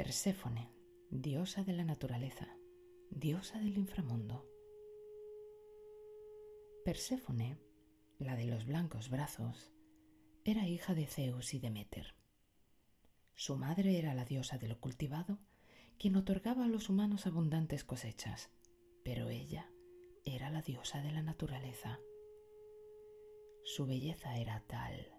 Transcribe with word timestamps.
Perséfone, 0.00 0.70
diosa 1.10 1.64
de 1.64 1.72
la 1.72 1.82
naturaleza, 1.82 2.56
diosa 3.10 3.58
del 3.58 3.76
inframundo. 3.76 4.48
Perséfone, 6.84 7.58
la 8.20 8.36
de 8.36 8.46
los 8.46 8.64
blancos 8.64 9.10
brazos, 9.10 9.72
era 10.44 10.68
hija 10.68 10.94
de 10.94 11.08
Zeus 11.08 11.52
y 11.52 11.58
Demeter. 11.58 12.14
Su 13.34 13.56
madre 13.56 13.98
era 13.98 14.14
la 14.14 14.24
diosa 14.24 14.56
de 14.56 14.68
lo 14.68 14.78
cultivado, 14.80 15.40
quien 15.98 16.14
otorgaba 16.14 16.66
a 16.66 16.68
los 16.68 16.88
humanos 16.88 17.26
abundantes 17.26 17.82
cosechas, 17.82 18.52
pero 19.04 19.30
ella 19.30 19.68
era 20.24 20.48
la 20.50 20.62
diosa 20.62 21.02
de 21.02 21.10
la 21.10 21.22
naturaleza. 21.22 21.98
Su 23.64 23.84
belleza 23.84 24.38
era 24.38 24.60
tal 24.60 25.17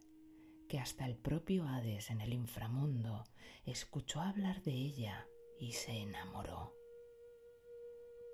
que 0.69 0.79
hasta 0.79 1.05
el 1.07 1.17
propio 1.17 1.67
Hades 1.67 2.11
en 2.11 2.21
el 2.21 2.31
inframundo 2.31 3.23
escuchó 3.65 4.21
hablar 4.21 4.61
de 4.61 4.71
ella 4.71 5.27
y 5.59 5.73
se 5.73 5.91
enamoró. 5.91 6.75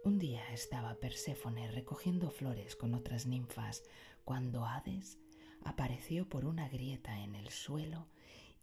Un 0.03 0.19
día 0.19 0.51
estaba 0.51 0.95
Perséfone 0.95 1.71
recogiendo 1.71 2.29
flores 2.29 2.75
con 2.75 2.93
otras 2.93 3.25
ninfas 3.25 3.83
cuando 4.25 4.65
Hades 4.65 5.17
apareció 5.63 6.27
por 6.27 6.45
una 6.45 6.67
grieta 6.67 7.21
en 7.21 7.35
el 7.35 7.49
suelo 7.49 8.09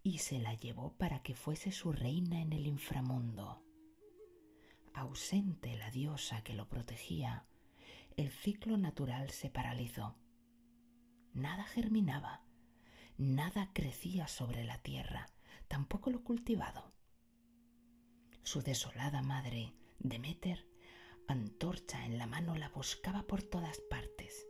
y 0.03 0.19
se 0.19 0.39
la 0.39 0.55
llevó 0.55 0.93
para 0.99 1.23
que 1.23 1.35
fuese 1.35 1.73
su 1.73 1.93
reina 1.93 2.43
en 2.43 2.53
el 2.53 2.67
inframundo. 2.67 3.65
Ausente 4.93 5.77
la 5.77 5.91
diosa 5.91 6.45
que 6.45 6.53
lo 6.53 6.69
protegía, 6.69 7.47
el 8.19 8.31
ciclo 8.31 8.77
natural 8.77 9.31
se 9.31 9.49
paralizó. 9.49 10.19
Nada 11.33 11.65
germinaba, 11.65 12.45
nada 13.23 13.71
crecía 13.73 14.27
sobre 14.27 14.65
la 14.65 14.79
tierra, 14.79 15.31
tampoco 15.69 16.11
lo 16.11 16.23
cultivado. 16.25 16.93
Su 18.43 18.63
desolada 18.63 19.23
madre, 19.23 19.73
Demeter, 19.99 20.67
antorcha 21.29 22.05
en 22.05 22.19
la 22.19 22.27
mano, 22.27 22.57
la 22.57 22.69
buscaba 22.69 23.23
por 23.23 23.43
todas 23.43 23.81
partes. 23.89 24.47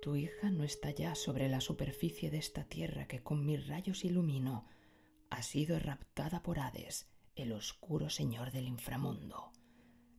Tu 0.00 0.16
hija 0.16 0.50
no 0.50 0.64
está 0.64 0.90
ya 0.90 1.14
sobre 1.14 1.48
la 1.48 1.60
superficie 1.60 2.30
de 2.30 2.38
esta 2.38 2.64
tierra 2.64 3.06
que 3.06 3.22
con 3.22 3.44
mis 3.44 3.66
rayos 3.66 4.04
ilumino. 4.04 4.66
Ha 5.28 5.42
sido 5.42 5.78
raptada 5.78 6.42
por 6.42 6.60
Hades, 6.60 7.10
el 7.34 7.52
oscuro 7.52 8.08
señor 8.08 8.50
del 8.50 8.66
inframundo. 8.66 9.52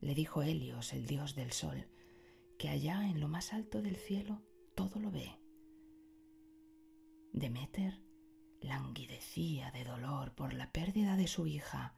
Le 0.01 0.13
dijo 0.13 0.43
Helios, 0.43 0.93
el 0.93 1.07
dios 1.07 1.33
del 1.35 1.51
sol, 1.51 1.87
que 2.59 2.69
allá 2.69 3.09
en 3.09 3.19
lo 3.19 3.27
más 3.27 3.53
alto 3.53 3.81
del 3.81 3.95
cielo 3.95 4.43
todo 4.75 4.99
lo 4.99 5.09
ve. 5.09 5.39
Demeter 7.33 8.01
languidecía 8.61 9.71
de 9.71 9.83
dolor 9.83 10.33
por 10.35 10.53
la 10.53 10.71
pérdida 10.71 11.15
de 11.15 11.27
su 11.27 11.47
hija, 11.47 11.95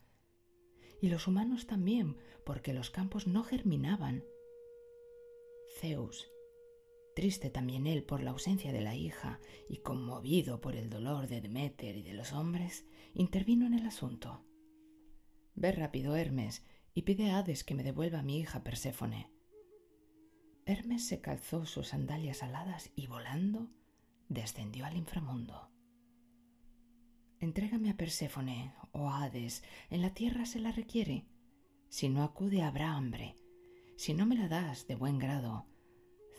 y 1.01 1.09
los 1.09 1.27
humanos 1.27 1.65
también, 1.65 2.17
porque 2.45 2.73
los 2.73 2.91
campos 2.91 3.27
no 3.27 3.43
germinaban. 3.43 4.23
Zeus, 5.79 6.29
triste 7.15 7.49
también 7.49 7.87
él 7.87 8.03
por 8.03 8.21
la 8.21 8.31
ausencia 8.31 8.71
de 8.71 8.81
la 8.81 8.95
hija 8.95 9.39
y 9.67 9.77
conmovido 9.77 10.61
por 10.61 10.75
el 10.75 10.89
dolor 10.89 11.27
de 11.27 11.41
Demeter 11.41 11.97
y 11.97 12.03
de 12.03 12.13
los 12.13 12.33
hombres, 12.33 12.85
intervino 13.13 13.65
en 13.65 13.73
el 13.73 13.87
asunto. 13.87 14.45
Ve 15.55 15.71
rápido, 15.71 16.15
Hermes, 16.15 16.65
y 16.93 17.03
pide 17.03 17.31
a 17.31 17.39
Hades 17.39 17.63
que 17.63 17.73
me 17.73 17.83
devuelva 17.83 18.19
a 18.19 18.23
mi 18.23 18.39
hija 18.39 18.63
Perséfone. 18.63 19.31
Hermes 20.65 21.07
se 21.07 21.21
calzó 21.21 21.65
sus 21.65 21.89
sandalias 21.89 22.43
aladas 22.43 22.91
y 22.95 23.07
volando 23.07 23.71
descendió 24.31 24.85
al 24.85 24.95
inframundo. 24.95 25.69
Entrégame 27.39 27.89
a 27.89 27.97
Perséfone, 27.97 28.73
oh 28.91 29.09
Hades, 29.09 29.63
en 29.89 30.01
la 30.01 30.13
tierra 30.13 30.45
se 30.45 30.59
la 30.59 30.71
requiere. 30.71 31.25
Si 31.89 32.07
no 32.07 32.23
acude 32.23 32.61
habrá 32.61 32.93
hambre. 32.93 33.35
Si 33.97 34.13
no 34.13 34.25
me 34.25 34.35
la 34.35 34.47
das 34.47 34.87
de 34.87 34.95
buen 34.95 35.19
grado, 35.19 35.65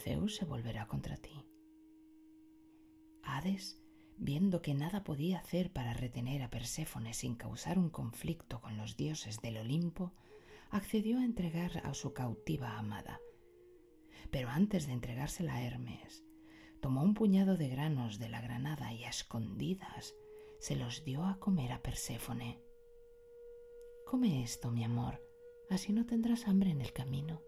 Zeus 0.01 0.37
se 0.37 0.45
volverá 0.45 0.87
contra 0.87 1.17
ti. 1.17 1.45
Hades, 3.23 3.81
viendo 4.17 4.63
que 4.63 4.75
nada 4.75 5.05
podía 5.05 5.39
hacer 5.39 5.73
para 5.73 5.93
retener 5.93 6.43
a 6.43 6.51
Perséfone 6.51 7.13
sin 7.13 7.35
causar 7.35 7.79
un 7.79 7.91
conflicto 7.91 8.61
con 8.61 8.77
los 8.79 8.97
dioses 8.97 9.41
del 9.43 9.59
Olimpo, 9.59 10.15
accedió 10.71 11.19
a 11.19 11.25
entregar 11.25 11.83
a 11.85 11.93
su 11.93 12.15
cautiva 12.15 12.79
amada. 12.79 13.21
Pero 14.31 14.49
antes 14.49 14.87
de 14.87 14.95
entregársela 14.95 15.55
a 15.57 15.63
Hermes, 15.63 16.25
tomó 16.83 17.03
un 17.03 17.15
puñado 17.15 17.57
de 17.57 17.69
granos 17.69 18.19
de 18.19 18.29
la 18.29 18.41
granada 18.41 18.93
y 18.93 19.05
a 19.05 19.09
escondidas 19.09 20.17
se 20.59 20.75
los 20.75 21.05
dio 21.05 21.25
a 21.25 21.39
comer 21.39 21.71
a 21.71 21.81
Perséfone. 21.81 22.61
Come 24.05 24.43
esto, 24.43 24.73
mi 24.73 24.83
amor, 24.83 25.25
así 25.71 25.93
no 25.93 26.07
tendrás 26.07 26.49
hambre 26.49 26.71
en 26.71 26.81
el 26.81 26.93
camino. 26.93 27.41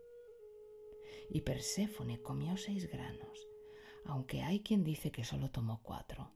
Y 1.29 1.41
Perséfone 1.41 2.23
comió 2.23 2.57
seis 2.57 2.89
granos, 2.89 3.49
aunque 4.05 4.43
hay 4.43 4.61
quien 4.61 4.85
dice 4.85 5.11
que 5.11 5.25
solo 5.25 5.51
tomó 5.51 5.83
cuatro. 5.83 6.31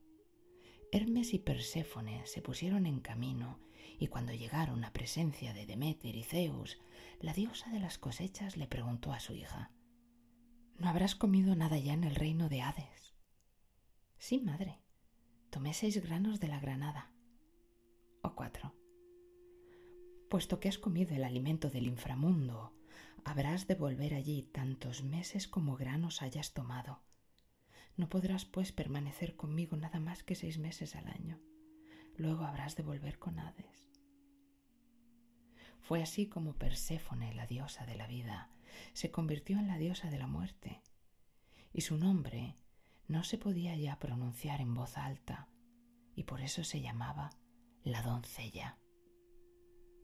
Hermes 0.91 1.35
y 1.35 1.39
Perséfone 1.39 2.27
se 2.27 2.43
pusieron 2.43 2.85
en 2.85 2.99
camino, 2.99 3.61
y 4.01 4.09
cuando 4.09 4.33
llegaron 4.33 4.85
a 4.85 4.93
presencia 4.93 5.55
de 5.55 5.67
Demeter 5.67 6.17
y 6.17 6.25
Zeus, 6.25 6.79
la 7.21 7.33
diosa 7.33 7.71
de 7.71 7.79
las 7.79 7.97
cosechas 7.97 8.57
le 8.57 8.67
preguntó 8.67 9.13
a 9.13 9.21
su 9.21 9.35
hija 9.35 9.71
¿No 10.79 10.89
habrás 10.89 11.17
comido 11.17 11.57
nada 11.57 11.77
ya 11.77 11.93
en 11.93 12.05
el 12.05 12.15
reino 12.15 12.49
de 12.49 12.63
Hades? 12.63 13.17
Sí, 14.17 14.39
madre. 14.39 14.79
Tomé 15.51 15.75
seis 15.75 16.01
granos 16.01 16.39
de 16.39 16.47
la 16.47 16.61
granada. 16.61 17.11
O 18.23 18.37
cuatro. 18.37 18.77
Puesto 20.31 20.61
que 20.61 20.69
has 20.69 20.79
comido 20.79 21.17
el 21.17 21.25
alimento 21.25 21.69
del 21.69 21.89
inframundo, 21.89 22.77
habrás 23.25 23.67
de 23.67 23.75
volver 23.75 24.15
allí 24.15 24.45
tantos 24.45 25.03
meses 25.03 25.49
como 25.49 25.77
granos 25.77 26.23
hayas 26.23 26.55
tomado. 26.55 27.03
No 27.97 28.09
podrás, 28.09 28.45
pues, 28.45 28.71
permanecer 28.71 29.35
conmigo 29.35 29.77
nada 29.77 29.99
más 29.99 30.23
que 30.23 30.37
seis 30.37 30.59
meses 30.59 30.95
al 30.95 31.09
año. 31.09 31.41
Luego 32.17 32.45
habrás 32.45 32.77
de 32.77 32.85
volver 32.85 33.19
con 33.19 33.41
Hades. 33.41 33.98
Fue 35.89 36.03
así 36.03 36.27
como 36.27 36.53
Perséfone, 36.53 37.33
la 37.33 37.47
diosa 37.47 37.87
de 37.87 37.95
la 37.95 38.07
vida, 38.07 38.51
se 38.93 39.11
convirtió 39.11 39.59
en 39.59 39.69
la 39.69 39.79
diosa 39.79 40.11
de 40.11 40.19
la 40.19 40.27
muerte, 40.27 40.83
y 41.73 41.81
su 41.81 41.97
nombre 41.97 42.59
no 43.07 43.25
se 43.25 43.39
podía 43.39 43.75
ya 43.75 43.99
pronunciar 43.99 44.61
en 44.61 44.75
voz 44.75 44.99
alta, 44.99 45.49
y 46.15 46.25
por 46.25 46.43
eso 46.43 46.63
se 46.63 46.83
llamaba 46.83 47.31
la 47.85 48.03
doncella. 48.03 48.77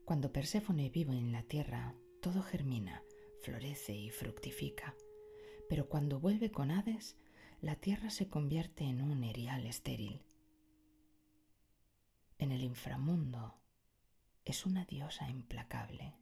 Cuando 0.07 0.33
Perséfone 0.33 0.89
vive 0.89 1.19
en 1.19 1.33
la 1.33 1.43
tierra, 1.43 1.95
todo 2.23 2.43
germina, 2.43 3.03
florece 3.43 3.95
y 3.95 4.09
fructifica, 4.09 4.95
pero 5.69 5.91
cuando 5.91 6.19
vuelve 6.19 6.51
con 6.51 6.71
Hades, 6.71 7.19
la 7.61 7.77
tierra 7.77 8.09
se 8.09 8.31
convierte 8.31 8.85
en 8.85 9.03
un 9.03 9.23
erial 9.23 9.67
estéril. 9.67 10.25
En 12.39 12.53
el 12.53 12.63
inframundo, 12.63 13.61
es 14.45 14.67
una 14.67 14.85
diosa 14.85 15.29
implacable. 15.29 16.15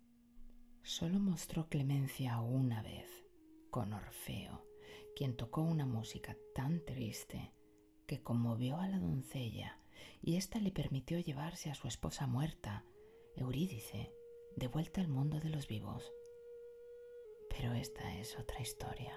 Solo 0.82 1.18
mostró 1.18 1.68
clemencia 1.68 2.40
una 2.40 2.82
vez 2.82 3.08
con 3.70 3.92
Orfeo, 3.92 4.66
quien 5.16 5.36
tocó 5.36 5.62
una 5.62 5.86
música 5.86 6.36
tan 6.54 6.84
triste 6.84 7.52
que 8.06 8.22
conmovió 8.22 8.76
a 8.78 8.88
la 8.88 8.98
doncella 8.98 9.78
y 10.20 10.36
ésta 10.36 10.58
le 10.58 10.70
permitió 10.70 11.18
llevarse 11.18 11.70
a 11.70 11.74
su 11.74 11.88
esposa 11.88 12.26
muerta, 12.26 12.84
Eurídice, 13.36 14.12
de 14.56 14.68
vuelta 14.68 15.00
al 15.00 15.08
mundo 15.08 15.40
de 15.40 15.48
los 15.50 15.66
vivos. 15.66 16.12
Pero 17.48 17.72
esta 17.72 18.18
es 18.18 18.38
otra 18.38 18.60
historia. 18.60 19.14